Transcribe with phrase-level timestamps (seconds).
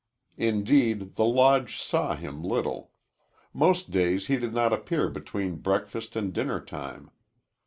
[0.39, 2.89] Indeed, the Lodge saw him little.
[3.53, 7.11] Most days he did not appear between breakfast and dinner time.